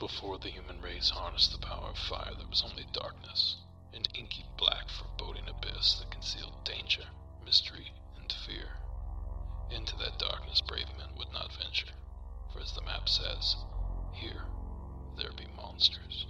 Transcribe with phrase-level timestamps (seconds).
[0.00, 3.56] Before the human race harnessed the power of fire, there was only darkness,
[3.92, 7.04] an inky black foreboding abyss that concealed danger,
[7.44, 8.70] mystery, and fear.
[9.70, 11.92] Into that darkness brave men would not venture,
[12.50, 13.56] for as the map says,
[14.14, 14.44] here
[15.18, 16.26] there be monsters.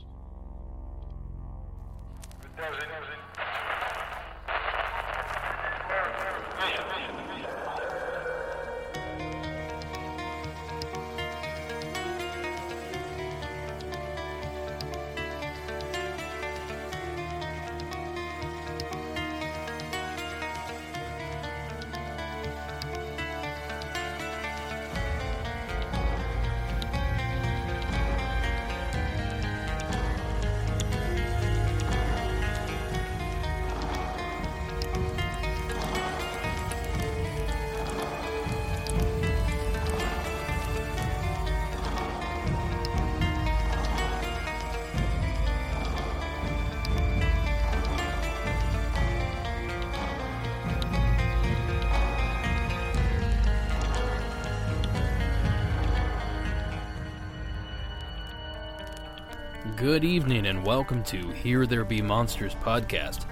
[59.80, 63.24] Good evening and welcome to Here There Be Monsters podcast.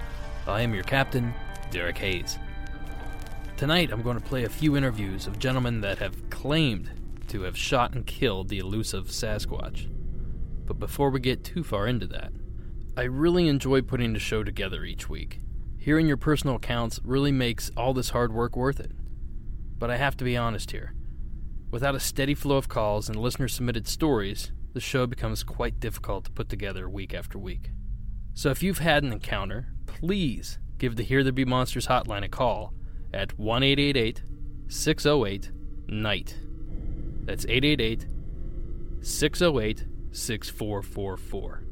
[0.47, 1.31] I am your captain,
[1.69, 2.39] Derek Hayes.
[3.55, 6.89] Tonight I'm going to play a few interviews of gentlemen that have claimed
[7.27, 9.87] to have shot and killed the elusive Sasquatch.
[10.65, 12.31] But before we get too far into that,
[12.97, 15.41] I really enjoy putting the show together each week.
[15.77, 18.93] Hearing your personal accounts really makes all this hard work worth it.
[19.77, 20.95] But I have to be honest here.
[21.69, 26.25] Without a steady flow of calls and listener submitted stories, the show becomes quite difficult
[26.25, 27.71] to put together week after week.
[28.33, 32.29] So if you've had an encounter, please give the Here There Be Monsters hotline a
[32.29, 32.73] call
[33.13, 33.63] at 1
[34.67, 35.51] 608
[35.87, 36.35] NIGHT.
[37.25, 38.07] That's 888
[39.01, 41.63] 608 6444.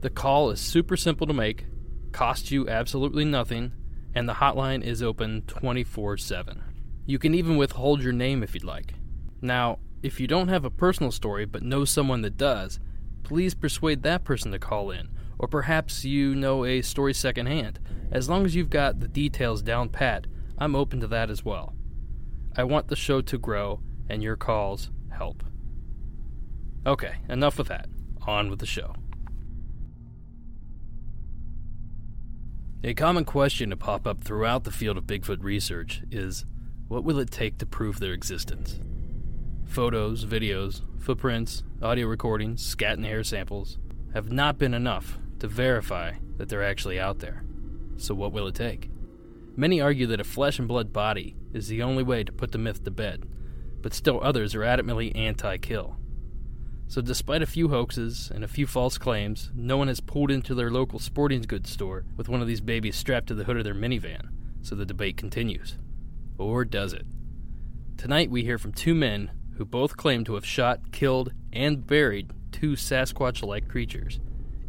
[0.00, 1.66] The call is super simple to make,
[2.12, 3.72] costs you absolutely nothing,
[4.14, 6.62] and the hotline is open 24 7.
[7.06, 8.94] You can even withhold your name if you'd like.
[9.40, 12.78] Now, if you don't have a personal story but know someone that does,
[13.22, 17.78] please persuade that person to call in, or perhaps you know a story secondhand.
[18.10, 20.26] As long as you've got the details down pat,
[20.56, 21.74] I'm open to that as well.
[22.56, 25.42] I want the show to grow, and your calls help.
[26.86, 27.88] Okay, enough with that.
[28.26, 28.94] On with the show.
[32.84, 36.44] A common question to pop up throughout the field of Bigfoot research is
[36.86, 38.80] what will it take to prove their existence?
[39.68, 43.76] Photos, videos, footprints, audio recordings, scat and hair samples
[44.14, 47.44] have not been enough to verify that they're actually out there.
[47.98, 48.90] So, what will it take?
[49.56, 52.58] Many argue that a flesh and blood body is the only way to put the
[52.58, 53.28] myth to bed,
[53.82, 55.96] but still others are adamantly anti kill.
[56.88, 60.54] So, despite a few hoaxes and a few false claims, no one has pulled into
[60.54, 63.64] their local sporting goods store with one of these babies strapped to the hood of
[63.64, 64.30] their minivan,
[64.62, 65.76] so the debate continues.
[66.38, 67.06] Or does it?
[67.98, 72.32] Tonight we hear from two men who both claim to have shot, killed, and buried
[72.52, 74.20] two Sasquatch like creatures,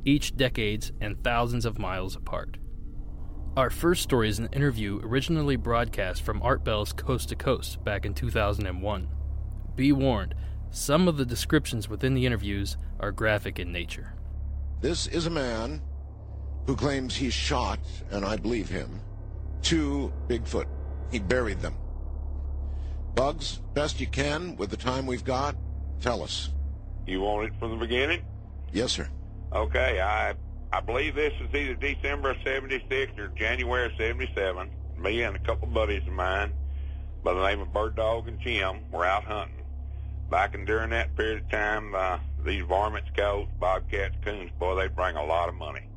[0.03, 2.57] each decades and thousands of miles apart.
[3.55, 8.05] Our first story is an interview originally broadcast from Art Bell's Coast to Coast back
[8.05, 9.09] in 2001.
[9.75, 10.33] Be warned,
[10.71, 14.13] some of the descriptions within the interviews are graphic in nature.
[14.81, 15.81] This is a man
[16.65, 17.79] who claims he shot,
[18.11, 19.01] and I believe him,
[19.61, 20.67] two Bigfoot.
[21.11, 21.75] He buried them.
[23.15, 25.55] Bugs, best you can with the time we've got,
[25.99, 26.49] tell us.
[27.05, 28.21] You want it from the beginning?
[28.71, 29.09] Yes, sir.
[29.51, 30.35] Okay, I
[30.71, 34.69] I believe this is either December of 76 or January of 77.
[34.97, 36.53] Me and a couple of buddies of mine
[37.23, 39.63] by the name of Bird Dog and Jim were out hunting.
[40.29, 44.87] Back and during that period of time, uh, these varmints, goats, bobcats, coons, boy, they
[44.87, 45.87] bring a lot of money.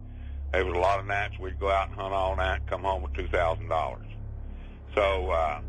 [0.52, 2.82] There was a lot of nights we'd go out and hunt all night and come
[2.82, 3.98] home with $2,000.
[4.94, 5.60] So, uh,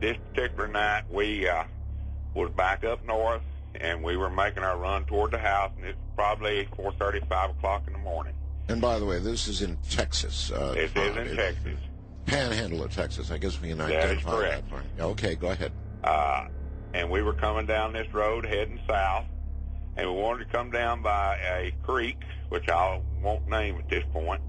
[0.00, 1.64] this particular night, we uh,
[2.34, 3.42] was back up north,
[3.80, 7.84] and we were making our run toward the house, and it's probably 4:30, 5 o'clock
[7.86, 8.34] in the morning.
[8.68, 10.50] And by the way, this is in Texas.
[10.50, 11.78] Uh, This is in it- Texas.
[12.26, 13.30] Panhandle of Texas.
[13.30, 14.64] I guess we can That is identify correct.
[14.96, 15.04] that.
[15.04, 15.72] Okay, go ahead.
[16.02, 16.46] Uh,
[16.92, 19.26] and we were coming down this road heading south,
[19.96, 24.02] and we wanted to come down by a creek, which I won't name at this
[24.12, 24.40] point.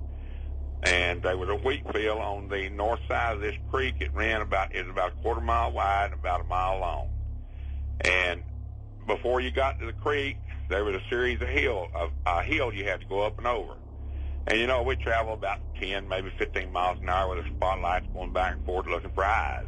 [0.83, 3.95] And there was a wheat field on the north side of this creek.
[3.99, 7.09] It ran about it's about a quarter mile wide and about a mile long.
[8.01, 8.43] And
[9.07, 10.37] before you got to the creek,
[10.69, 13.47] there was a series of hill of a hill you had to go up and
[13.47, 13.73] over.
[14.45, 18.05] And you know, we travel about ten, maybe fifteen miles an hour with the spotlights
[18.13, 19.65] going back and forth looking for eyes.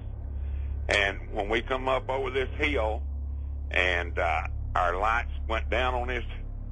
[0.90, 3.02] And when we come up over this hill,
[3.72, 4.44] and uh,
[4.76, 6.24] our lights went down on this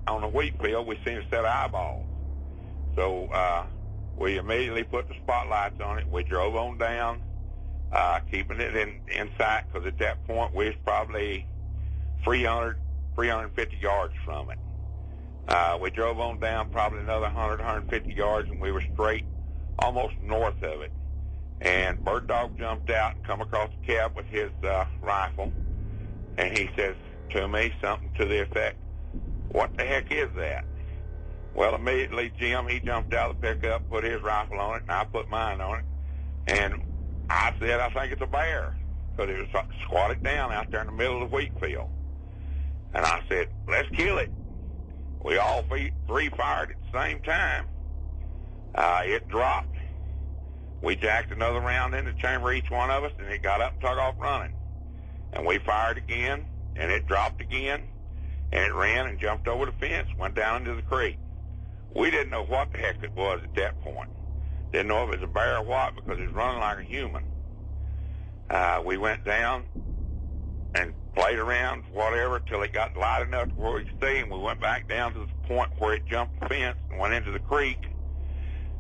[0.08, 2.06] on the wheat field, we seen a set of eyeballs.
[2.96, 3.66] So uh,
[4.18, 6.08] we immediately put the spotlights on it.
[6.10, 7.22] We drove on down,
[7.92, 11.46] uh, keeping it in, in sight because at that point we was probably
[12.24, 12.78] 300,
[13.16, 14.58] 350 yards from it.
[15.48, 19.24] Uh, we drove on down probably another 100, 150 yards, and we were straight
[19.80, 20.92] almost north of it.
[21.62, 25.52] And Bird Dog jumped out and come across the cab with his uh, rifle,
[26.38, 26.96] and he says
[27.32, 28.78] to me something to the effect,
[29.50, 30.66] "What the heck is that?"
[31.58, 34.92] Well, immediately Jim he jumped out of the pickup, put his rifle on it, and
[34.92, 35.86] I put mine on it,
[36.46, 36.76] and
[37.32, 38.78] I said, "I think it's a bear,"
[39.16, 41.90] because it was squatted down out there in the middle of the wheat field.
[42.94, 44.32] And I said, "Let's kill it."
[45.24, 47.66] We all three fired at the same time.
[48.76, 49.76] Uh, it dropped.
[50.84, 53.74] We jacked another round in the chamber, each one of us, and it got up
[53.74, 54.54] and took off running.
[55.34, 56.46] And we fired again,
[56.76, 57.82] and it dropped again,
[58.52, 61.18] and it ran and jumped over the fence, went down into the creek.
[61.98, 64.10] We didn't know what the heck it was at that point.
[64.72, 66.84] Didn't know if it was a bear or what because it was running like a
[66.84, 67.24] human.
[68.52, 69.64] Uh, we went down
[70.76, 74.30] and played around, whatever, till it got light enough to where we could see, and
[74.30, 77.32] we went back down to the point where it jumped the fence and went into
[77.32, 77.88] the creek,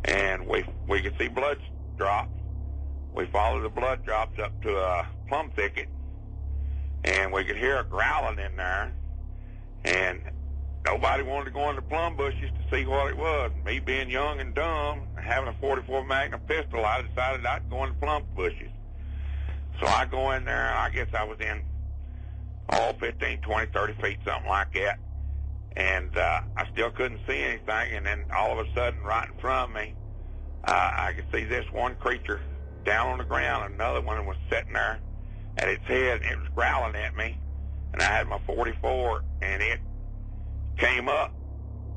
[0.05, 1.57] and we we could see blood
[1.97, 2.29] drops.
[3.15, 5.89] We followed the blood drops up to a plum thicket,
[7.03, 8.93] and we could hear a growling in there,
[9.85, 10.21] and
[10.87, 13.51] nobody wanted to go in the plum bushes to see what it was.
[13.65, 17.89] Me being young and dumb, having a 44 Magnum pistol, I decided I'd go in
[17.89, 18.69] the plum bushes.
[19.81, 21.61] So I go in there, I guess I was in
[22.69, 24.99] all 15, 20, 30 feet, something like that.
[25.75, 27.95] And uh, I still couldn't see anything.
[27.95, 29.93] And then all of a sudden, right in front of me,
[30.63, 32.39] uh, I could see this one creature
[32.85, 33.73] down on the ground.
[33.73, 34.99] Another one was sitting there
[35.57, 37.37] at its head, and it was growling at me.
[37.93, 39.79] And I had my 44, and it
[40.77, 41.33] came up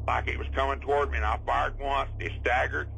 [0.06, 2.10] like it was coming toward me, and I fired once.
[2.18, 2.88] It staggered.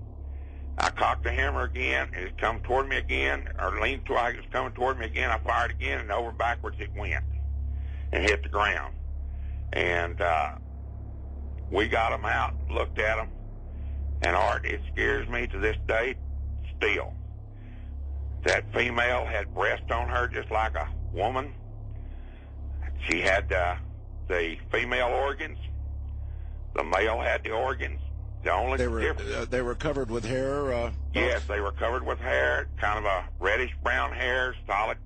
[0.79, 4.39] I cocked the hammer again, and it come toward me again, or leaned like it
[4.39, 5.31] was coming toward me again.
[5.31, 7.25] I fired again, and over backwards it went
[8.13, 8.95] and hit the ground.
[9.73, 10.53] And uh,
[11.71, 13.29] we got them out, looked at them,
[14.23, 16.15] and Art, it scares me to this day
[16.77, 17.13] still.
[18.45, 21.53] That female had breast on her just like a woman.
[23.09, 23.77] She had uh,
[24.29, 25.59] the female organs.
[26.75, 28.01] The male had the organs.
[28.45, 29.31] The only they were difference.
[29.31, 30.73] uh, they were covered with hair.
[30.73, 34.99] Uh, yes, they were covered with hair, kind of a reddish brown hair, solid,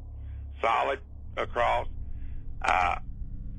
[0.63, 1.01] solid
[1.37, 1.87] across.
[2.63, 2.97] Uh,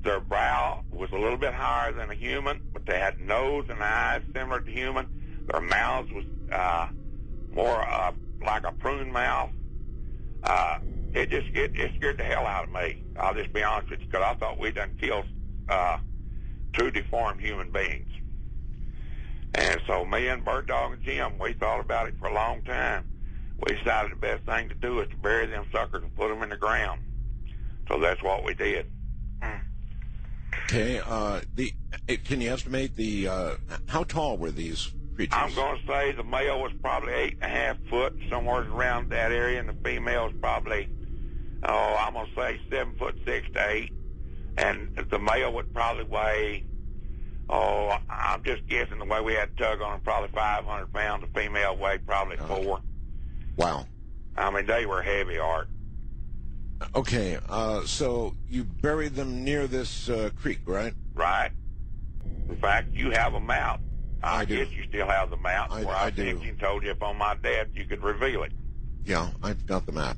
[0.02, 3.80] their brow was a little bit higher than a human, but they had nose and
[3.82, 5.46] eyes similar to human.
[5.50, 6.88] Their mouths was uh,
[7.52, 8.12] more uh,
[8.44, 9.50] like a prune mouth.
[10.42, 10.78] Uh,
[11.14, 13.04] it just it, it scared the hell out of me.
[13.18, 15.24] I'll just be honest with you, because I thought we done killed
[15.68, 15.98] uh,
[16.72, 18.10] two deformed human beings.
[19.54, 22.62] And so me and Bird Dog and Jim, we thought about it for a long
[22.62, 23.08] time.
[23.66, 26.42] We decided the best thing to do is to bury them suckers and put them
[26.42, 27.00] in the ground.
[27.88, 28.86] So that's what we did.
[30.64, 31.00] Okay.
[31.04, 31.72] Uh, the
[32.08, 33.54] uh, can you estimate the uh,
[33.86, 35.34] how tall were these creatures?
[35.36, 39.10] I'm going to say the male was probably eight and a half foot, somewhere around
[39.10, 40.88] that area, and the female was probably,
[41.64, 43.92] oh, I'm going to say seven foot six to eight.
[44.58, 46.64] And the male would probably weigh,
[47.48, 51.24] oh, I'm just guessing the way we had to tug on them, probably 500 pounds.
[51.32, 52.46] The female weighed probably Oh.
[52.62, 52.80] four.
[53.56, 53.86] Wow.
[54.36, 55.68] I mean, they were heavy, Art.
[56.94, 57.38] Okay.
[57.48, 60.94] Uh, so you buried them near this uh, creek, right?
[61.14, 61.50] right?
[62.48, 63.80] In fact, you have a map.
[64.22, 64.56] I, I do.
[64.64, 66.40] guess you still have the map I- where I I, do.
[66.42, 68.52] you told you if on my death you could reveal it.
[69.04, 70.16] Yeah, I've got the map.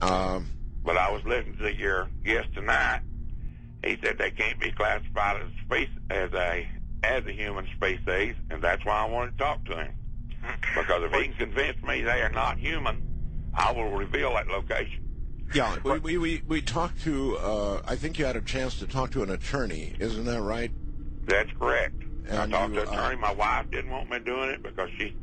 [0.00, 0.48] Um,
[0.84, 3.00] But I was listening to your guest tonight.
[3.86, 6.66] He said they can't be classified as a species, as a
[7.04, 9.92] as a human species, and that's why I wanted to talk to him.
[10.74, 13.02] Because if he can convince me they are not human,
[13.54, 15.04] I will reveal that location.
[15.54, 17.36] yeah, we, we, we, we talked to.
[17.38, 20.70] Uh, I think you had a chance to talk to an attorney, isn't that right?
[21.26, 22.02] That's correct.
[22.30, 23.16] I talked you, to uh, attorney.
[23.20, 25.16] My wife didn't want me doing it because she,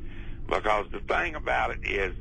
[0.47, 2.13] because the thing about it is,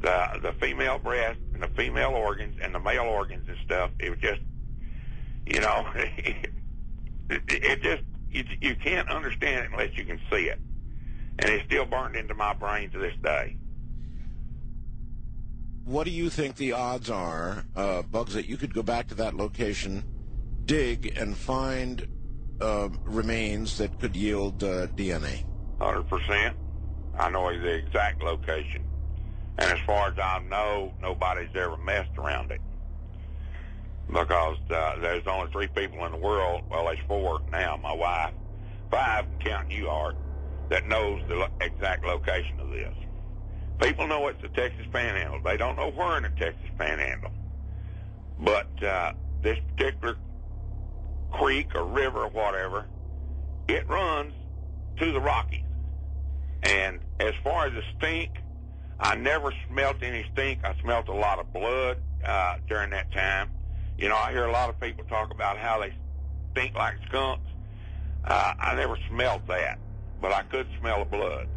[0.00, 3.90] the the female breast and the female organs and the male organs and stuff.
[4.00, 4.40] It was just,
[5.46, 6.50] you know, it,
[7.48, 10.58] it just you you can't understand it unless you can see it,
[11.38, 13.56] and it's still burned into my brain to this day.
[15.84, 19.16] What do you think the odds are, uh, Bugs, that you could go back to
[19.16, 20.04] that location,
[20.64, 22.06] dig, and find
[22.60, 25.44] uh, remains that could yield uh, DNA?
[25.80, 26.56] Hundred percent.
[27.18, 28.84] I know the exact location,
[29.58, 32.60] and as far as I know, nobody's ever messed around it
[34.12, 36.62] because uh, there's only three people in the world.
[36.70, 37.78] Well, there's four now.
[37.82, 38.32] My wife
[38.92, 40.16] five, counting you, Art,
[40.68, 42.94] that knows the lo- exact location of this.
[43.80, 45.40] People know it's the Texas Panhandle.
[45.44, 47.32] They don't know where in the Texas Panhandle.
[48.38, 50.16] But uh, this particular
[51.32, 52.86] creek or river or whatever,
[53.66, 54.34] it runs
[54.98, 55.64] to the Rockies.
[56.62, 58.30] And as far as the stink,
[59.00, 60.60] I never smelt any stink.
[60.64, 63.48] I smelt a lot of blood uh, during that time.
[63.98, 65.94] You know, I hear a lot of people talk about how they
[66.52, 67.46] stink like skunks.
[68.24, 69.78] Uh, I never smelled that,
[70.20, 71.48] but I could smell the blood.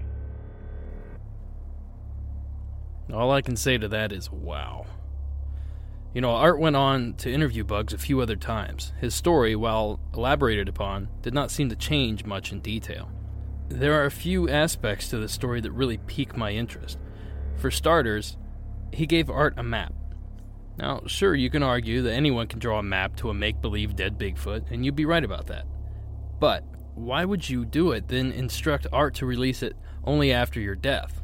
[3.13, 4.85] All I can say to that is wow.
[6.13, 8.93] You know, Art went on to interview Bugs a few other times.
[8.99, 13.11] His story, while elaborated upon, did not seem to change much in detail.
[13.67, 16.97] There are a few aspects to the story that really pique my interest.
[17.57, 18.37] For starters,
[18.93, 19.93] he gave Art a map.
[20.77, 23.95] Now, sure, you can argue that anyone can draw a map to a make believe
[23.95, 25.65] dead Bigfoot, and you'd be right about that.
[26.39, 26.63] But
[26.95, 31.21] why would you do it, then instruct Art to release it only after your death?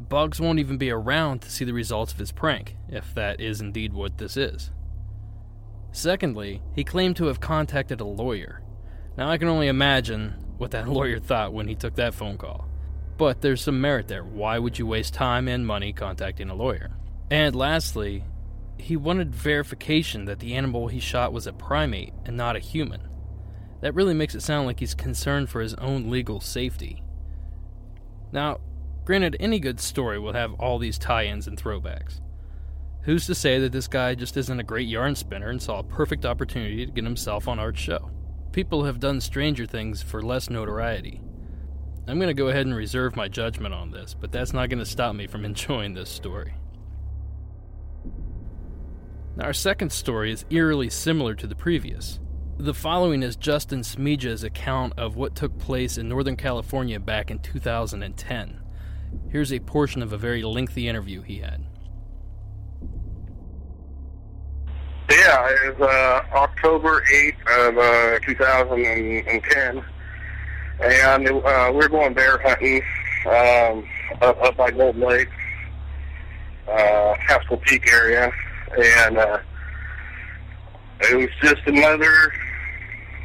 [0.00, 3.60] Bugs won't even be around to see the results of his prank, if that is
[3.60, 4.70] indeed what this is.
[5.92, 8.62] Secondly, he claimed to have contacted a lawyer.
[9.16, 12.66] Now, I can only imagine what that lawyer thought when he took that phone call.
[13.18, 14.22] But there's some merit there.
[14.22, 16.90] Why would you waste time and money contacting a lawyer?
[17.30, 18.24] And lastly,
[18.78, 23.08] he wanted verification that the animal he shot was a primate and not a human.
[23.80, 27.02] That really makes it sound like he's concerned for his own legal safety.
[28.32, 28.60] Now,
[29.04, 32.20] granted, any good story will have all these tie ins and throwbacks.
[33.02, 35.84] Who's to say that this guy just isn't a great yarn spinner and saw a
[35.84, 38.10] perfect opportunity to get himself on Art's show?
[38.52, 41.22] People have done stranger things for less notoriety.
[42.06, 44.78] I'm going to go ahead and reserve my judgment on this, but that's not going
[44.78, 46.54] to stop me from enjoying this story.
[49.40, 52.18] Our second story is eerily similar to the previous.
[52.56, 57.38] The following is Justin Smeja's account of what took place in Northern California back in
[57.38, 58.60] 2010.
[59.30, 61.64] Here's a portion of a very lengthy interview he had.
[65.08, 69.84] Yeah, it was uh, October 8th of uh, 2010,
[70.80, 72.82] and uh, we were going bear hunting
[73.24, 73.88] um,
[74.20, 75.28] up, up by Golden Lake,
[76.66, 77.14] uh,
[77.62, 78.32] Peak area,
[78.76, 79.38] and uh,
[81.00, 82.32] it was just another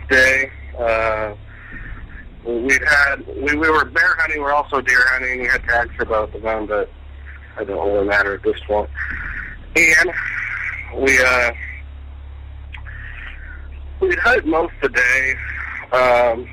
[0.10, 0.52] day.
[0.78, 1.34] Uh,
[2.46, 4.40] we had we, we were bear hunting.
[4.40, 5.42] We were also deer hunting.
[5.42, 6.90] We had tags for both of them, but
[7.60, 8.90] it don't really matter at this point.
[9.76, 10.12] And
[10.98, 11.52] we uh,
[14.02, 15.36] we'd hunt most of the day,
[15.92, 16.50] um,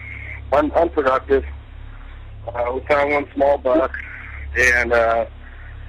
[0.52, 1.44] un- unproductive.
[2.47, 3.92] Uh, we found one small buck,
[4.56, 5.26] and uh,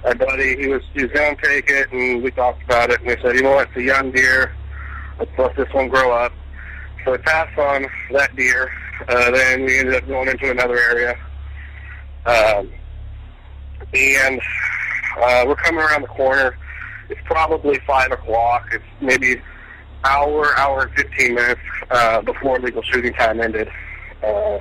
[0.04, 3.00] our buddy he was he was going to take it, and we talked about it,
[3.00, 4.54] and we said, you know what, it's a young deer.
[5.18, 6.32] Let's let this one grow up.
[7.04, 8.70] So we passed on that deer.
[9.08, 11.16] Uh, then we ended up going into another area.
[12.24, 12.70] Um,
[13.94, 14.40] and
[15.20, 16.56] uh, we're coming around the corner.
[17.08, 18.68] It's probably 5 o'clock.
[18.72, 19.42] It's maybe
[20.04, 23.68] hour, hour and 15 minutes uh, before legal shooting time ended.
[24.22, 24.58] Uh,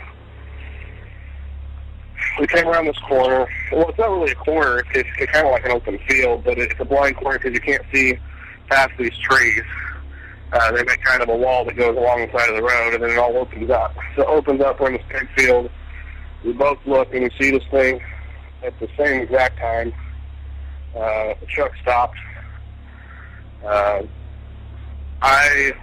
[2.40, 3.48] we came around this corner.
[3.72, 4.84] Well, it's not really a corner.
[4.94, 7.60] It's, it's kind of like an open field, but it's a blind corner because you
[7.60, 8.18] can't see
[8.70, 9.64] past these trees.
[10.54, 12.94] Uh, they make kind of a wall that goes along the side of the road,
[12.94, 13.96] and then it all opens up.
[14.16, 14.80] So it opens up.
[14.80, 15.70] We're in this big field.
[16.44, 18.02] We both look, and we see this thing
[18.64, 19.94] at the same exact time.
[20.96, 22.18] Uh, the truck stopped.
[23.64, 24.02] Uh,
[25.22, 25.74] I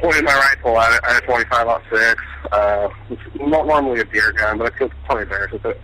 [0.00, 1.00] pointed my rifle at it.
[1.04, 2.22] I had 25 aught six.
[2.52, 5.80] Uh, it's not normally a deer gun, but I killed plenty bears with it.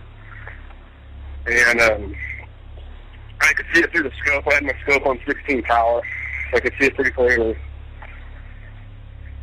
[1.47, 2.15] And um,
[3.41, 4.47] I could see it through the scope.
[4.47, 6.01] I had my scope on 16 power.
[6.53, 7.57] I could see it pretty clearly.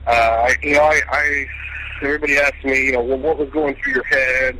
[0.07, 1.47] Uh, you know, I, I
[2.02, 4.59] everybody asked me, you know, well, what was going through your head?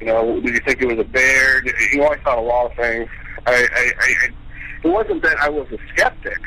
[0.00, 1.62] You know, did you think it was a bear?
[1.92, 3.08] You know, I thought a lot of things.
[3.46, 4.28] I, I, I,
[4.84, 6.38] it wasn't that I was a skeptic.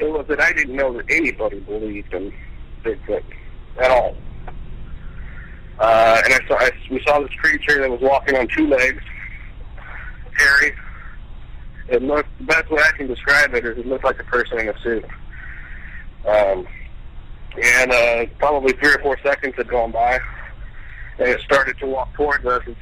[0.00, 2.32] It was that I didn't know that anybody believed in
[2.82, 3.22] Bigfoot
[3.78, 4.16] at all.
[5.78, 9.02] Uh, and I saw, I, we saw this creature that was walking on two legs,
[10.36, 10.74] hairy.
[11.88, 14.58] It looked, the best way I can describe it is it looked like a person
[14.58, 15.04] in a suit.
[16.26, 16.66] Um,
[17.62, 20.18] and uh, probably three or four seconds had gone by,
[21.18, 22.62] and it started to walk towards us.
[22.66, 22.78] It's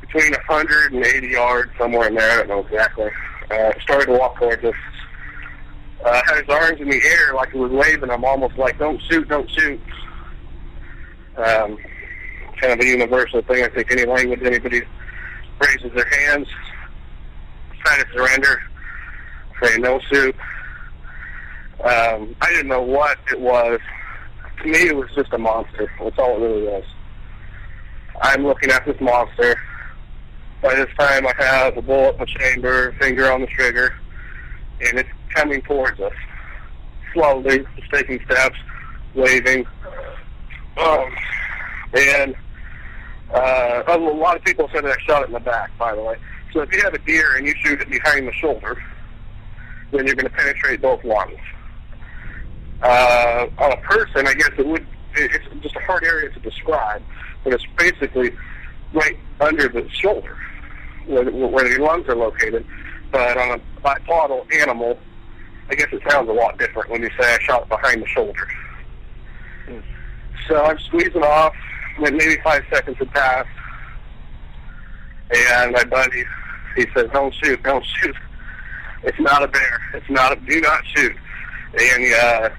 [0.00, 2.30] between 100 and 80 yards, somewhere in there.
[2.32, 3.10] I don't know exactly.
[3.50, 4.74] Uh, it started to walk towards us.
[6.04, 9.00] Uh, had his arms in the air like he was waving them, almost like "Don't
[9.08, 9.80] shoot, don't shoot."
[11.36, 11.78] Um,
[12.60, 13.64] kind of a universal thing.
[13.64, 14.82] I think any language anybody
[15.60, 16.46] raises their hands,
[17.84, 18.62] sign of surrender,
[19.62, 20.36] say no shoot.
[21.82, 23.80] Um, I didn't know what it was
[24.64, 25.90] to me, it was just a monster.
[26.02, 26.84] That's all it really was.
[28.22, 29.60] I'm looking at this monster.
[30.62, 33.94] By this time, I have a bullet in the chamber, finger on the trigger,
[34.80, 36.12] and it's coming towards us.
[37.12, 38.58] Slowly, just taking steps,
[39.14, 39.66] waving.
[40.76, 41.14] Um,
[41.96, 42.34] and
[43.32, 46.02] uh, a lot of people said that I shot it in the back, by the
[46.02, 46.16] way.
[46.52, 48.82] So if you have a deer and you shoot it behind the shoulder,
[49.92, 51.38] then you're going to penetrate both lungs.
[52.82, 54.86] Uh, on a person, I guess it would.
[55.16, 57.00] It's just a hard area to describe,
[57.44, 58.32] but it's basically
[58.92, 60.36] right under the shoulder,
[61.06, 62.66] where, where your lungs are located.
[63.12, 64.98] But on a bipodal animal,
[65.70, 68.46] I guess it sounds a lot different when you say I shot behind the shoulder.
[70.48, 71.54] So I'm squeezing off,
[71.98, 73.48] and maybe five seconds had passed,
[75.34, 76.24] and my buddy,
[76.76, 78.16] he says, "Don't shoot, don't shoot.
[79.04, 79.80] It's not a bear.
[79.94, 80.36] It's not a.
[80.36, 81.16] Do not shoot."
[81.80, 82.50] And uh,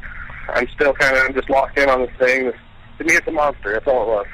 [0.50, 2.52] I'm still kind of I'm just locked in on this thing.
[2.98, 3.74] To me, it's a monster.
[3.74, 4.28] That's all it was.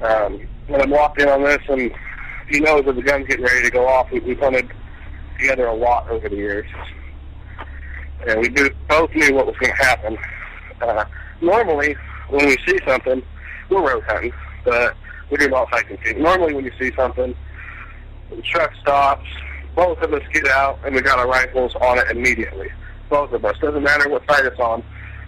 [0.00, 1.90] Um, when I'm locked in on this, and
[2.48, 4.70] he knows that the gun's getting ready to go off, we, we've hunted
[5.38, 6.66] together a lot over the years,
[8.28, 10.18] and we do, both knew what was going to happen.
[10.80, 11.04] Uh,
[11.40, 11.96] normally,
[12.30, 13.22] when we see something,
[13.70, 14.32] we're road hunting,
[14.64, 14.94] but
[15.30, 16.14] we do lot hiking too.
[16.14, 17.34] Normally, when you see something,
[18.30, 19.26] the truck stops,
[19.74, 22.68] both of us get out, and we got our rifles on it immediately
[23.08, 23.56] both of us.
[23.58, 24.82] Doesn't matter what side it's on.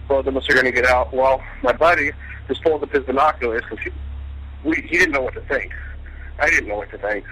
[0.07, 1.13] Both of us are going to get out.
[1.13, 2.11] Well, my buddy
[2.47, 3.91] just pulled up his binoculars because he,
[4.63, 5.71] we, he didn't know what to think.
[6.39, 7.25] I didn't know what to think.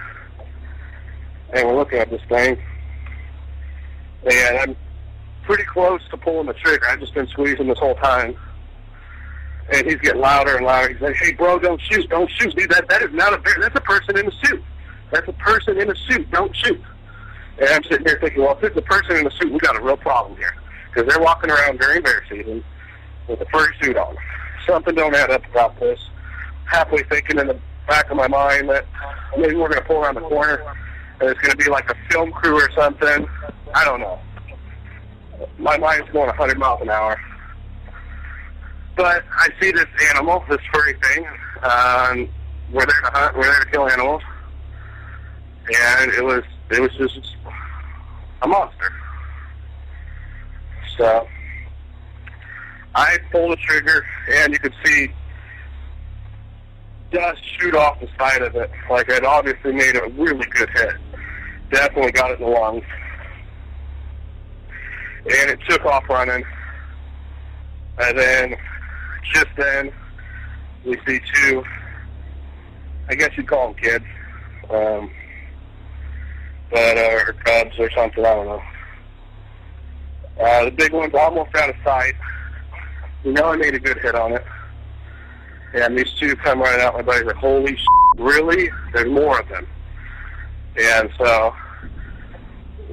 [1.53, 2.61] And we're looking at this thing,
[4.29, 4.75] and I'm
[5.49, 6.85] pretty close to pulling the trigger.
[6.87, 8.37] I've just been squeezing this whole time.
[9.73, 10.93] And he's getting louder and louder.
[10.93, 12.07] He's like, hey, bro, don't shoot.
[12.07, 12.55] Don't shoot.
[12.55, 13.55] Dude, that, that is not a bear.
[13.59, 14.63] That's a person in a suit.
[15.11, 16.29] That's a person in a suit.
[16.29, 16.79] Don't shoot.
[17.57, 19.75] And I'm sitting here thinking, well, if it's a person in a suit, we got
[19.75, 20.53] a real problem here.
[20.93, 22.63] Because they're walking around during bear season
[23.27, 24.15] with a furry suit on.
[24.67, 25.99] Something don't add up about this.
[26.65, 28.85] Halfway thinking in the back of my mind that
[29.35, 30.61] maybe we're going to pull around the corner
[31.21, 33.27] and it's going to be like a film crew or something.
[33.73, 34.19] I don't know.
[35.57, 37.19] My mind's going 100 miles an hour.
[38.95, 41.25] But I see this animal, this furry thing.
[41.63, 42.29] Um,
[42.71, 43.37] we're there to hunt.
[43.37, 44.21] We're there to kill animals.
[46.01, 47.35] And it was it was just
[48.41, 48.91] a monster.
[50.97, 51.27] So
[52.95, 55.11] I pulled the trigger, and you could see
[57.11, 58.69] dust shoot off the side of it.
[58.89, 60.95] Like it obviously made a really good hit.
[61.71, 62.83] Definitely got it in the lungs.
[65.29, 66.43] And it took off running.
[67.99, 68.55] And then,
[69.33, 69.91] just then,
[70.85, 71.63] we see two,
[73.09, 74.05] I guess you'd call them kids,
[74.69, 75.11] um,
[76.71, 78.25] but uh, or Cubs or something.
[78.25, 78.61] I don't know.
[80.41, 82.13] Uh, the big one's almost out of sight.
[83.23, 84.45] You know I made a good hit on it.
[85.73, 86.95] And these two come running out.
[86.95, 87.85] My buddy's like, holy sh**,
[88.17, 88.69] really?
[88.93, 89.67] There's more of them.
[90.79, 91.53] And so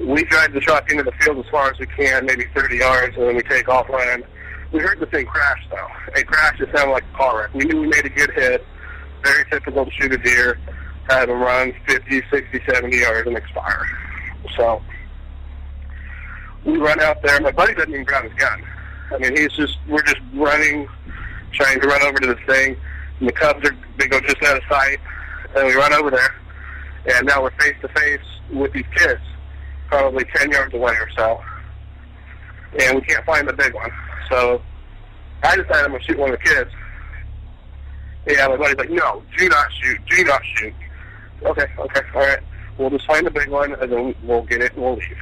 [0.05, 3.17] we drive the truck into the field as far as we can, maybe 30 yards,
[3.17, 4.25] and then we take off running.
[4.71, 5.87] We heard the thing crash, though.
[6.15, 6.61] It crashed.
[6.61, 7.53] It sounded like a car wreck.
[7.53, 8.65] We knew we made a good hit.
[9.23, 10.59] Very typical to shoot a deer
[11.09, 13.85] have him run 50, 60, 70 yards and expire.
[14.55, 14.81] So
[16.65, 17.39] we run out there.
[17.39, 18.63] My buddy doesn't even grab his gun.
[19.13, 20.87] I mean, he's just, we're just running,
[21.53, 22.77] trying to run over to this thing.
[23.19, 24.97] And the Cubs are, they go just out of sight.
[25.55, 26.35] And we run over there.
[27.15, 28.19] And now we're face to face
[28.51, 29.21] with these kids,
[29.87, 31.41] probably 10 yards away or so.
[32.79, 33.91] And we can't find the big one.
[34.29, 34.61] So
[35.43, 36.71] I decided I'm going to shoot one of the kids.
[38.27, 40.73] Yeah, my buddy's like, no, do not shoot, do not shoot.
[41.43, 42.39] Okay, okay, all right.
[42.77, 45.17] We'll just find the big one, and then we'll get it, and we'll leave.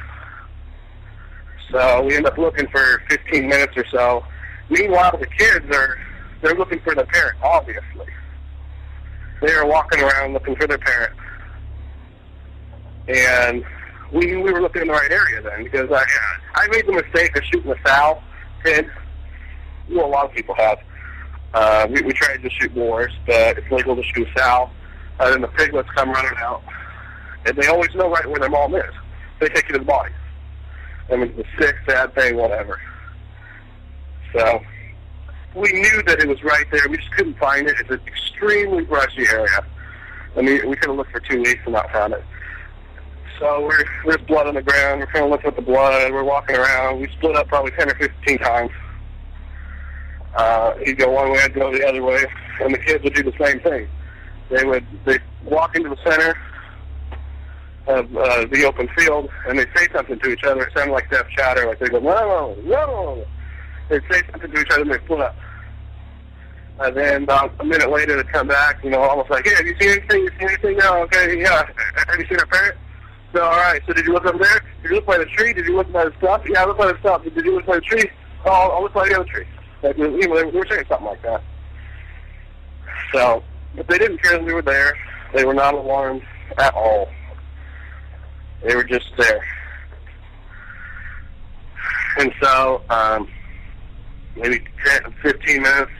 [1.70, 4.24] So we end up looking for 15 minutes or so.
[4.68, 5.98] Meanwhile, the kids are,
[6.42, 8.06] they're looking for their parent, obviously.
[9.40, 11.12] They are walking around looking for their parent.
[13.08, 13.64] And
[14.12, 16.04] we knew we were looking in the right area then, because I,
[16.54, 18.22] I made the mistake of shooting a sow
[18.62, 18.90] pin.
[19.90, 20.78] Well, a lot of people have.
[21.54, 24.70] Uh, we, we tried to shoot boars, but it's legal to shoot a sow
[25.20, 26.62] and then the piglets come running out.
[27.46, 28.92] And they always know right where their mom is.
[29.40, 30.12] They take you to the body.
[31.10, 32.80] I mean, it's a sick, sad thing, whatever.
[34.32, 34.60] So
[35.54, 36.82] we knew that it was right there.
[36.88, 37.76] We just couldn't find it.
[37.80, 39.64] It's an extremely brushy area.
[40.36, 42.24] I mean, we could have looked for two weeks and not found it.
[43.38, 45.00] So we're, there's blood on the ground.
[45.00, 46.12] We're kind of looking at the blood.
[46.12, 47.00] We're walking around.
[47.00, 48.70] We split up probably 10 or 15 times.
[50.34, 52.24] Uh, he'd go one way, I'd go the other way.
[52.60, 53.88] And the kids would do the same thing
[54.50, 56.36] they would they walk into the center
[57.86, 60.62] of uh, the open field and they say something to each other.
[60.62, 63.24] It sounded like deaf chatter, like they go, no, no,
[63.88, 65.34] They'd say something to each other and they'd flip.
[66.80, 69.66] And then about a minute later, they'd come back, you know, almost like, hey, have
[69.66, 70.24] you seen anything?
[70.24, 70.76] You seen anything?
[70.78, 71.68] No, okay, yeah.
[72.08, 72.76] Have you seen our parent?
[73.36, 73.82] No, all right.
[73.86, 74.62] So did you look over there?
[74.80, 75.52] Did you look by the tree?
[75.52, 76.42] Did you look by the stuff?
[76.48, 77.22] Yeah, I looked by the stuff.
[77.22, 78.10] Did you look by the tree?
[78.46, 79.44] Oh, I'll look by the other tree.
[79.82, 81.42] Like, you know, they were saying something like that.
[83.12, 83.44] So,
[83.74, 84.96] but they didn't care that we were there.
[85.34, 86.22] They were not alarmed
[86.56, 87.10] at all.
[88.66, 89.44] They were just there.
[92.18, 93.28] And so, um,
[94.34, 95.92] maybe 10, 15 minutes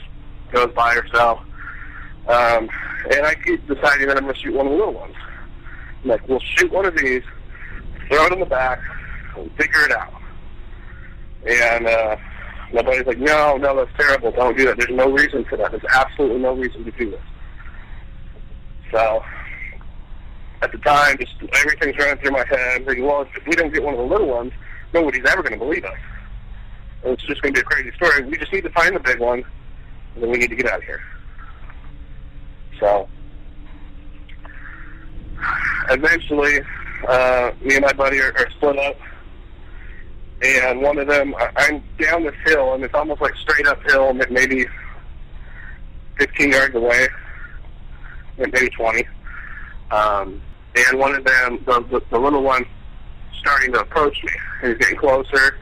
[0.52, 1.38] goes by or so.
[2.28, 2.70] Um,
[3.10, 5.14] and I keep deciding that I'm going to shoot one of the little ones.
[6.06, 7.22] Like, we'll shoot one of these,
[8.08, 8.80] throw it in the back,
[9.36, 10.14] and figure it out.
[11.46, 12.16] And uh,
[12.72, 14.32] my buddy's like, no, no, that's terrible.
[14.32, 14.78] Don't do that.
[14.78, 15.70] There's no reason for that.
[15.70, 17.20] There's absolutely no reason to do this.
[18.90, 19.22] So
[20.62, 22.80] at the time, just everything's running through my head.
[22.80, 24.52] I'm thinking, well, if we don't get one of the little ones,
[24.92, 25.98] nobody's ever going to believe us.
[27.04, 28.24] It's just going to be a crazy story.
[28.24, 29.44] We just need to find the big one,
[30.14, 31.02] and then we need to get out of here.
[32.80, 33.08] So
[35.90, 36.60] eventually,
[37.08, 38.96] uh, me and my buddy are, are split up,
[40.42, 44.12] and one of them, I, I'm down this hill, and it's almost like straight uphill,
[44.30, 44.66] maybe
[46.18, 47.08] 15 yards away,
[48.38, 49.04] maybe 20.
[49.90, 50.42] Um,
[50.76, 52.66] and one of them, the, the, the little one,
[53.40, 54.32] starting to approach me.
[54.62, 55.56] He's getting closer.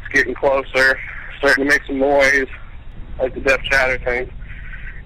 [0.00, 0.98] It's getting closer.
[1.38, 2.48] Starting to make some noise,
[3.18, 4.32] like the deaf chatter thing.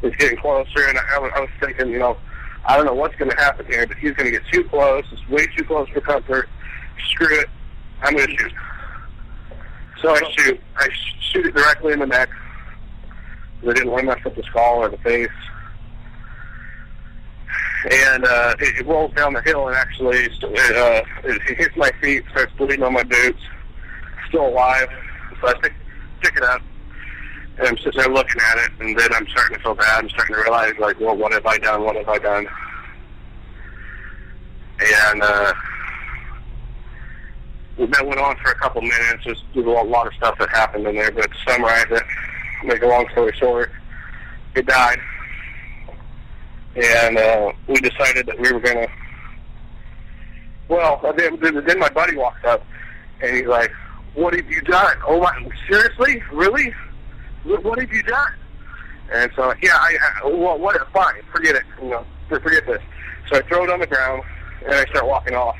[0.02, 2.16] It's getting closer, and I, I was thinking, you know,
[2.64, 5.04] I don't know what's going to happen here, but he's going to get too close.
[5.12, 6.48] It's way too close for comfort.
[7.10, 7.48] Screw it.
[8.02, 8.52] I'm going to shoot.
[10.00, 10.60] So I shoot.
[10.76, 10.88] I
[11.20, 12.28] shoot it directly in the neck.
[13.62, 15.28] I didn't want to mess up the skull or the face
[17.90, 21.90] and uh, it, it rolls down the hill and actually it, uh, it hits my
[22.00, 23.40] feet, starts bleeding on my boots.
[24.28, 24.88] Still alive,
[25.40, 25.74] so I pick,
[26.22, 26.62] pick it up,
[27.58, 30.04] and I'm sitting there looking at it, and then I'm starting to feel bad.
[30.04, 31.84] I'm starting to realize, like, well, what have I done?
[31.84, 32.46] What have I done?
[34.80, 35.52] And uh,
[37.78, 39.24] that went on for a couple minutes.
[39.24, 42.02] There's, a lot of stuff that happened in there, but to summarize it,
[42.64, 43.70] make a long story short,
[44.54, 44.98] it died
[46.76, 48.88] and uh, we decided that we were going to.
[50.68, 52.64] Well, then, then my buddy walks up,
[53.20, 53.70] and he's like,
[54.14, 54.96] "What have you done?
[55.06, 56.72] Oh my, seriously, really?
[57.44, 58.32] What have you done?"
[59.12, 60.76] And so, yeah, I, I well, what?
[60.92, 61.64] Fine, forget it.
[61.82, 62.80] You know, forget this.
[63.30, 64.22] So I throw it on the ground,
[64.64, 65.56] and I start walking off,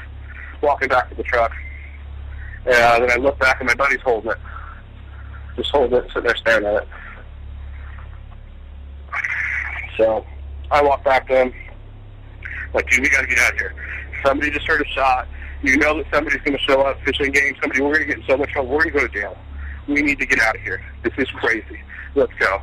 [0.63, 1.53] walking back to the truck.
[2.65, 4.39] And uh, then I look back, and my buddy's holding it,
[5.57, 6.89] just holding it, sitting there staring at it.
[9.97, 10.25] So
[10.71, 11.55] I walk back to him,
[12.73, 13.75] like, dude, we got to get out of here.
[14.25, 15.27] Somebody just heard a shot.
[15.63, 17.55] You know that somebody's to show up, Fish and Game.
[17.61, 18.71] Somebody, we're to get in so much trouble.
[18.71, 19.37] We're to go to jail.
[19.89, 20.83] We need to get out of here.
[21.03, 21.81] This is crazy.
[22.15, 22.63] Let's go.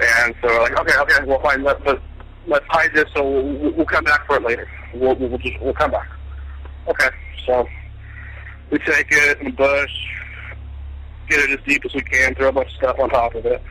[0.00, 1.62] And so we're like, okay, okay, we'll find.
[1.64, 2.00] Let, let,
[2.46, 4.68] let's hide this, so we'll, we'll come back for it later.
[4.94, 6.08] We'll, we'll just we'll come back.
[6.86, 7.08] Okay,
[7.46, 7.66] so
[8.70, 9.90] we take it in the bush,
[11.28, 13.44] get it as deep as we can, throw a bunch of stuff on top of
[13.44, 13.62] it,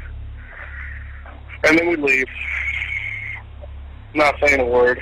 [1.63, 2.28] and then we leave
[4.13, 5.02] not saying a word.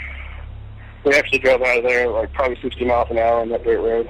[1.04, 3.80] We actually drove out of there like probably 60 miles an hour on that dirt
[3.80, 4.10] road.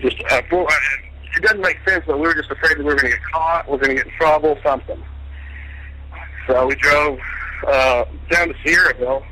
[0.00, 0.42] Just uh,
[1.36, 3.24] it doesn't make sense, but we were just afraid that we were going to get
[3.32, 5.02] caught, we are going to get in trouble, something.
[6.46, 7.18] So we drove
[7.66, 9.24] uh, down to Sierraville,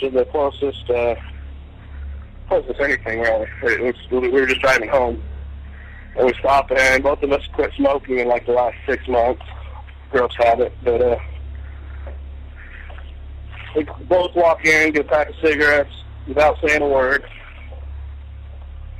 [0.00, 1.14] to the closest, uh,
[2.48, 3.46] closest anything really.
[3.62, 5.22] It was, we were just driving home,
[6.16, 9.42] and we stopped, and both of us quit smoking in like the last six months.
[10.10, 11.18] Gross habit, but uh,
[13.74, 15.90] we both walk in, get a pack of cigarettes
[16.26, 17.24] without saying a word.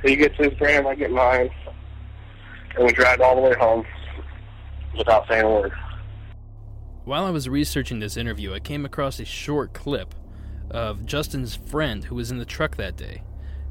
[0.03, 1.49] He gets his brand, I get mine,
[2.77, 3.85] and we drive all the way home
[4.97, 5.73] without saying a word.
[7.05, 10.13] While I was researching this interview, I came across a short clip
[10.69, 13.23] of Justin's friend who was in the truck that day.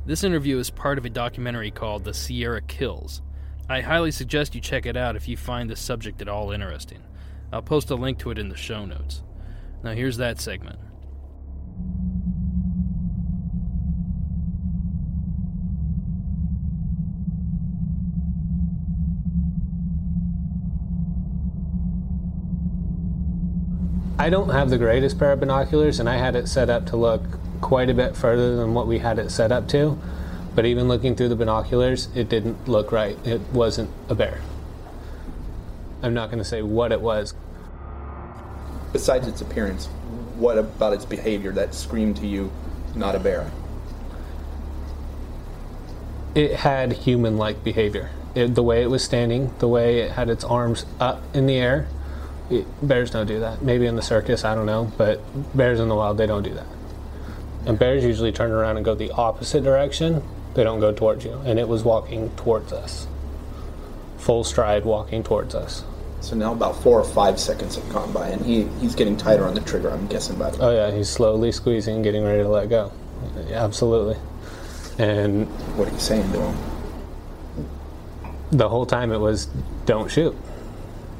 [0.07, 3.23] This interview is part of a documentary called The Sierra Kills.
[3.69, 7.03] I highly suggest you check it out if you find the subject at all interesting.
[7.53, 9.23] I'll post a link to it in the show notes.
[9.83, 10.79] Now, here's that segment.
[24.19, 26.97] I don't have the greatest pair of binoculars, and I had it set up to
[26.97, 27.23] look
[27.61, 29.99] quite a bit further than what we had it set up to.
[30.55, 33.19] But even looking through the binoculars, it didn't look right.
[33.27, 34.41] It wasn't a bear.
[36.03, 37.35] I'm not going to say what it was.
[38.93, 39.87] Besides its appearance,
[40.37, 42.51] what about its behavior that screamed to you,
[42.95, 43.51] not a bear?
[46.35, 48.11] It had human like behavior.
[48.37, 51.57] it, the way it was standing, the way it had its arms up in the
[51.57, 51.89] air.
[52.51, 53.63] It, bears don't do that.
[53.63, 55.21] Maybe in the circus, I don't know, but
[55.57, 56.67] bears in the wild, they don't do that.
[57.67, 60.23] And bears usually turn around and go the opposite direction.
[60.55, 61.33] They don't go towards you.
[61.45, 63.09] And it was walking towards us,
[64.19, 65.85] full stride, walking towards us.
[66.21, 69.45] So now about four or five seconds have gone by, and he, he's getting tighter
[69.45, 69.91] on the trigger.
[69.91, 72.93] I'm guessing by the Oh yeah, he's slowly squeezing, getting ready to let go.
[73.51, 74.17] Absolutely.
[74.99, 76.57] And what are you saying to him?
[78.53, 79.47] the whole time it was
[79.85, 80.37] don't shoot.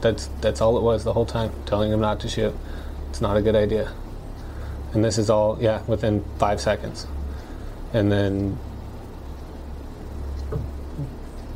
[0.01, 2.55] That's that's all it was the whole time, telling him not to shoot.
[3.11, 3.93] It's not a good idea.
[4.93, 7.07] And this is all yeah, within five seconds.
[7.93, 8.59] And then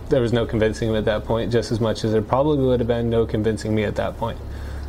[0.09, 2.81] there was no convincing him at that point, just as much as there probably would
[2.81, 4.39] have been no convincing me at that point,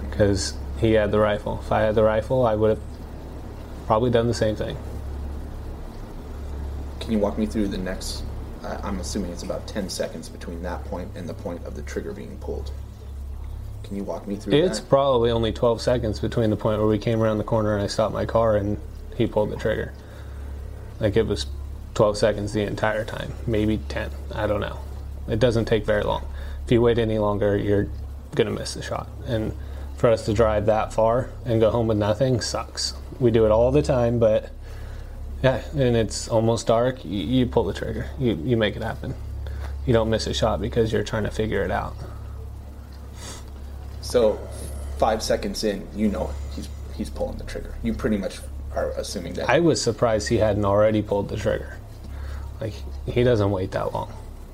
[0.09, 1.59] because he had the rifle.
[1.63, 2.79] If I had the rifle, I would have
[3.85, 4.77] probably done the same thing.
[6.99, 8.23] Can you walk me through the next?
[8.63, 12.13] I'm assuming it's about 10 seconds between that point and the point of the trigger
[12.13, 12.71] being pulled.
[13.83, 14.89] Can you walk me through It's that?
[14.89, 17.87] probably only 12 seconds between the point where we came around the corner and I
[17.87, 18.77] stopped my car and
[19.15, 19.93] he pulled the trigger.
[20.99, 21.45] Like it was
[21.95, 24.11] 12 seconds the entire time, maybe 10.
[24.33, 24.79] I don't know.
[25.27, 26.25] It doesn't take very long.
[26.65, 27.89] If you wait any longer, you're
[28.35, 29.07] going to miss the shot.
[29.25, 29.53] And
[29.97, 32.93] for us to drive that far and go home with nothing sucks.
[33.19, 34.49] We do it all the time, but
[35.43, 37.03] yeah, and it's almost dark.
[37.05, 39.13] You, you pull the trigger, you, you make it happen.
[39.85, 41.95] You don't miss a shot because you're trying to figure it out.
[44.11, 44.45] So,
[44.97, 47.73] five seconds in, you know he's he's pulling the trigger.
[47.81, 48.39] You pretty much
[48.75, 49.49] are assuming that.
[49.49, 51.77] I was surprised he hadn't already pulled the trigger.
[52.59, 52.73] Like
[53.05, 54.11] he doesn't wait that long.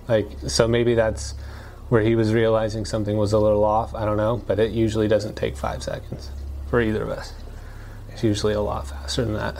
[0.08, 1.32] Like so maybe that's
[1.90, 3.96] where he was realizing something was a little off.
[3.96, 6.30] I don't know, but it usually doesn't take five seconds
[6.70, 7.34] for either of us.
[8.12, 9.56] It's usually a lot faster than that.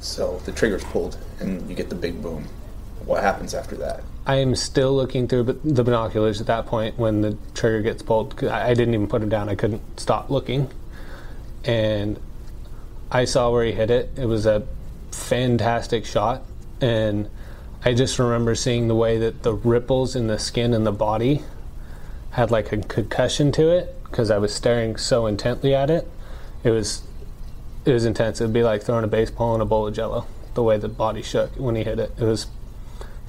[0.00, 2.46] so the trigger's pulled, and you get the big boom.
[3.06, 4.02] What happens after that?
[4.26, 8.44] I am still looking through the binoculars at that point when the trigger gets pulled.
[8.44, 9.48] I didn't even put it down.
[9.48, 10.70] I couldn't stop looking,
[11.64, 12.20] and
[13.10, 14.10] I saw where he hit it.
[14.16, 14.66] It was a
[15.10, 16.42] fantastic shot,
[16.80, 17.28] and
[17.84, 21.42] I just remember seeing the way that the ripples in the skin and the body
[22.32, 26.08] had like a concussion to it because I was staring so intently at it.
[26.62, 27.02] It was
[27.84, 28.40] it was intense.
[28.40, 30.26] It'd be like throwing a baseball in a bowl of Jello.
[30.54, 32.12] The way the body shook when he hit it.
[32.18, 32.46] It was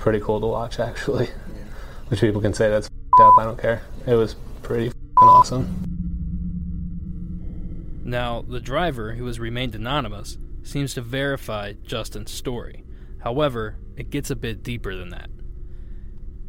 [0.01, 1.29] pretty cool to watch, actually.
[2.07, 3.37] Which people can say that's f***ed up.
[3.37, 3.83] I don't care.
[4.05, 5.87] It was pretty f***ing awesome.
[8.03, 12.83] Now, the driver, who has remained anonymous, seems to verify Justin's story.
[13.19, 15.29] However, it gets a bit deeper than that.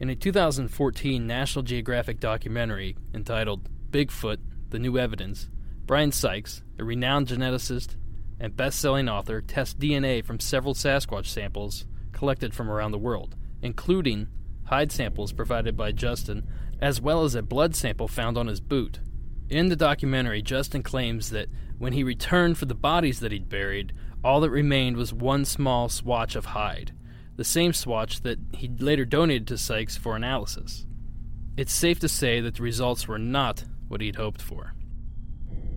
[0.00, 4.38] In a 2014 National Geographic documentary entitled Bigfoot
[4.70, 5.48] The New Evidence,
[5.84, 7.96] Bryan Sykes, a renowned geneticist
[8.40, 13.36] and best selling author, tests DNA from several Sasquatch samples collected from around the world,
[13.62, 14.28] including
[14.64, 16.46] hide samples provided by Justin,
[16.80, 19.00] as well as a blood sample found on his boot.
[19.48, 21.48] In the documentary, Justin claims that
[21.78, 23.92] when he returned for the bodies that he'd buried,
[24.24, 26.92] all that remained was one small swatch of hide,
[27.36, 30.86] the same swatch that he'd later donated to Sykes for analysis.
[31.56, 34.74] It's safe to say that the results were not what he'd hoped for.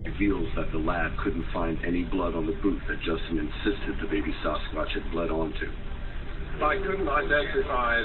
[0.04, 4.06] reveals that the lab couldn't find any blood on the boot that Justin insisted the
[4.06, 5.70] baby Sasquatch had bled onto.
[6.56, 8.00] I couldn't identify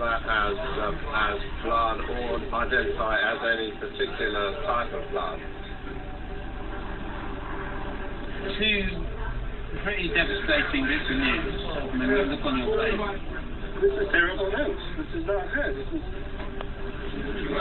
[0.00, 5.38] that as um, as blood or identify as any particular type of blood.
[8.56, 9.04] two
[9.84, 11.60] pretty devastating bits of news.
[11.76, 12.96] I mean, look on your face.
[13.80, 14.80] This is terrible news.
[14.96, 15.72] This is not good.
[15.76, 16.04] This is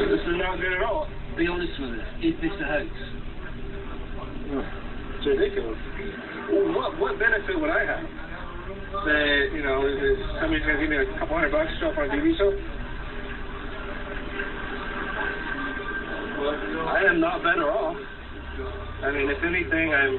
[0.08, 1.08] this is not good at all.
[1.38, 2.08] Be honest with us.
[2.24, 2.92] Is this a hoax?
[5.20, 5.80] It's ridiculous.
[6.76, 8.29] What what benefit would I have?
[8.90, 11.98] Say, you know, is somebody's gonna give me a couple hundred bucks to show up
[12.02, 12.50] on a TV show?
[16.90, 17.96] I am not better off.
[19.06, 20.18] I mean, if anything, I'm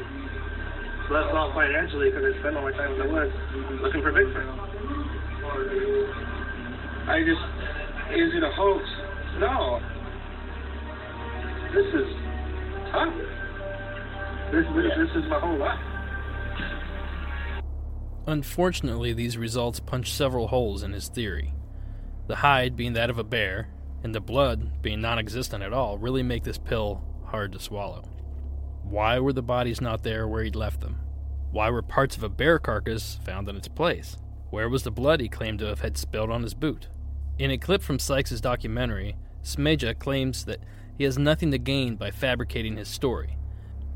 [1.10, 3.34] less off financially because I spend all my time in the woods
[3.82, 4.46] looking for Bigfoot.
[7.10, 7.42] I just,
[8.14, 8.86] is it a hoax?
[9.42, 9.82] No.
[11.74, 12.08] This is
[12.94, 13.14] tough.
[14.54, 15.89] This, this, this is my whole life.
[18.30, 21.52] Unfortunately, these results punch several holes in his theory.
[22.28, 23.70] The hide being that of a bear,
[24.04, 28.04] and the blood being non existent at all, really make this pill hard to swallow.
[28.84, 31.00] Why were the bodies not there where he'd left them?
[31.50, 34.16] Why were parts of a bear carcass found in its place?
[34.50, 36.86] Where was the blood he claimed to have had spilled on his boot?
[37.36, 40.60] In a clip from Sykes' documentary, Smeja claims that
[40.96, 43.36] he has nothing to gain by fabricating his story.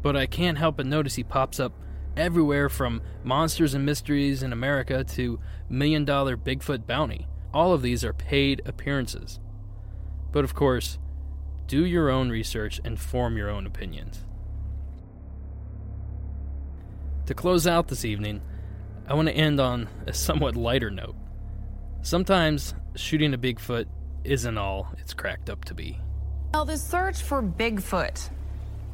[0.03, 1.73] But I can't help but notice he pops up
[2.17, 8.05] everywhere from Monsters and Mysteries in America to Million Dollar Bigfoot Bounty, All of these
[8.05, 9.39] are paid appearances.
[10.33, 10.99] But of course,
[11.67, 14.25] do your own research and form your own opinions.
[17.27, 18.43] To close out this evening,
[19.07, 21.15] I want to end on a somewhat lighter note.
[22.03, 23.87] Sometimes shooting a Bigfoot
[24.25, 25.99] isn't all it's cracked up to be.
[26.53, 28.31] Well, the search for Bigfoot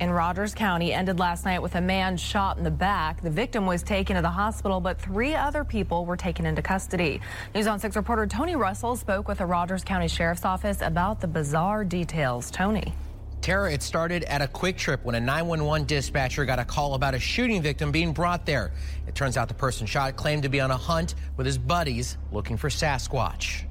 [0.00, 3.20] in Rogers County ended last night with a man shot in the back.
[3.20, 7.20] The victim was taken to the hospital, but three other people were taken into custody.
[7.54, 11.28] News on 6 reporter Tony Russell spoke with the Rogers County Sheriff's Office about the
[11.28, 12.50] bizarre details.
[12.50, 12.94] Tony.
[13.42, 17.18] Tara, it started at a QuikTrip when a 911 dispatcher got a call about a
[17.18, 18.72] shooting victim being brought there.
[19.06, 22.18] It turns out the person shot claimed to be on a hunt with his buddies
[22.32, 23.64] looking for Sasquatch.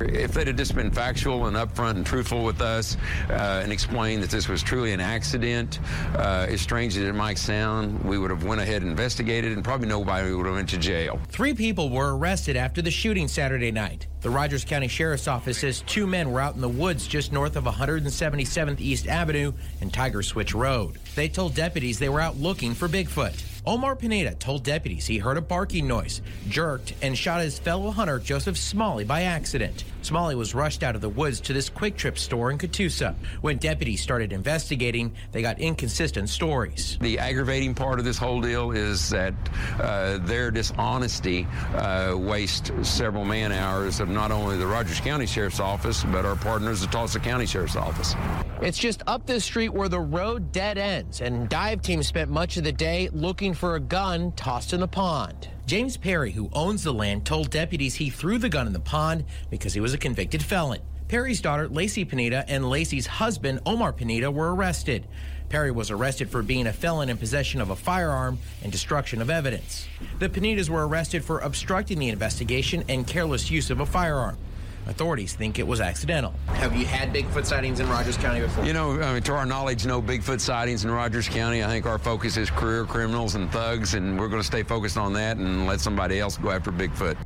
[0.00, 2.96] If they'd have just been factual and upfront and truthful with us
[3.30, 5.80] uh, and explained that this was truly an accident,
[6.14, 9.64] uh, as strange as it might sound, we would have went ahead and investigated and
[9.64, 11.18] probably nobody would have went to jail.
[11.28, 14.06] Three people were arrested after the shooting Saturday night.
[14.20, 17.56] The Rogers County Sheriff's Office says two men were out in the woods just north
[17.56, 20.98] of 177th East Avenue and Tiger Switch Road.
[21.14, 23.55] They told deputies they were out looking for Bigfoot.
[23.68, 28.20] Omar Pineda told deputies he heard a barking noise, jerked, and shot his fellow hunter
[28.20, 29.82] Joseph Smalley by accident.
[30.02, 33.16] Smalley was rushed out of the woods to this QuikTrip store in Catoosa.
[33.40, 36.96] When deputies started investigating, they got inconsistent stories.
[37.00, 39.34] The aggravating part of this whole deal is that
[39.80, 45.58] uh, their dishonesty uh, wastes several man hours of not only the Rogers County Sheriff's
[45.58, 48.14] Office, but our partners, the Tulsa County Sheriff's Office.
[48.62, 52.56] It's just up this street where the road dead ends, and dive team spent much
[52.56, 55.48] of the day looking for a gun tossed in the pond.
[55.66, 59.24] James Perry, who owns the land, told deputies he threw the gun in the pond
[59.50, 60.80] because he was a convicted felon.
[61.06, 65.06] Perry's daughter, Lacey Pineda, and Lacey's husband, Omar Pineda, were arrested.
[65.50, 69.30] Perry was arrested for being a felon in possession of a firearm and destruction of
[69.30, 69.86] evidence.
[70.18, 74.38] The Pinedas were arrested for obstructing the investigation and careless use of a firearm.
[74.86, 76.32] Authorities think it was accidental.
[76.46, 78.64] Have you had Bigfoot sightings in Rogers County before?
[78.64, 81.64] You know, I mean, to our knowledge, no Bigfoot sightings in Rogers County.
[81.64, 84.96] I think our focus is career criminals and thugs, and we're going to stay focused
[84.96, 87.16] on that and let somebody else go after Bigfoot.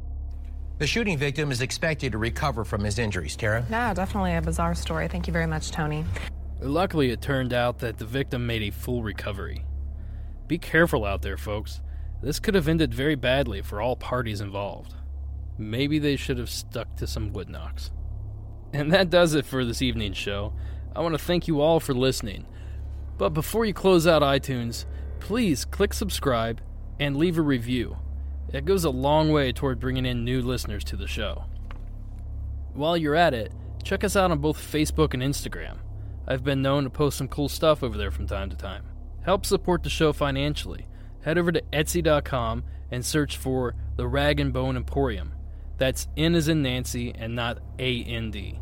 [0.78, 3.36] The shooting victim is expected to recover from his injuries.
[3.36, 3.62] Tara?
[3.70, 5.08] Yeah, definitely a bizarre story.
[5.08, 6.06] Thank you very much, Tony.
[6.62, 9.66] Luckily, it turned out that the victim made a full recovery.
[10.48, 11.82] Be careful out there, folks.
[12.22, 14.94] This could have ended very badly for all parties involved.
[15.60, 17.90] Maybe they should have stuck to some wood knocks.
[18.72, 20.54] And that does it for this evening's show.
[20.96, 22.46] I want to thank you all for listening.
[23.18, 24.86] But before you close out iTunes,
[25.18, 26.62] please click subscribe
[26.98, 27.98] and leave a review.
[28.52, 31.44] It goes a long way toward bringing in new listeners to the show.
[32.72, 33.52] While you're at it,
[33.84, 35.78] check us out on both Facebook and Instagram.
[36.26, 38.84] I've been known to post some cool stuff over there from time to time.
[39.24, 40.86] Help support the show financially.
[41.22, 45.32] Head over to Etsy.com and search for The Rag N Bone Emporium.
[45.80, 48.60] That's N as in Nancy and not A N D.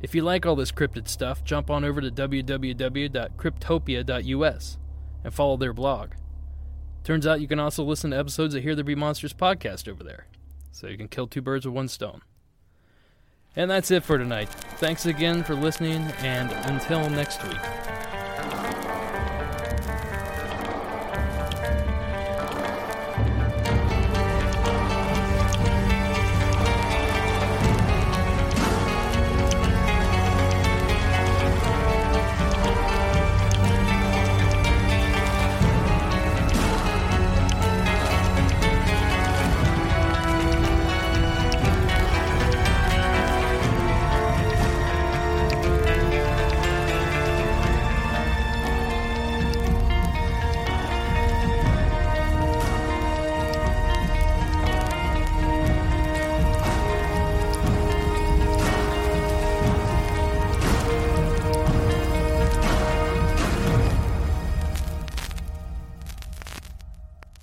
[0.00, 4.78] If you like all this cryptid stuff, jump on over to www.cryptopia.us
[5.24, 6.12] and follow their blog.
[7.02, 10.04] Turns out you can also listen to episodes of Here There Be Monsters podcast over
[10.04, 10.28] there,
[10.74, 12.20] so you can kill two birds with one stone.
[13.56, 14.48] And that's it for tonight.
[14.78, 18.03] Thanks again for listening, and until next week.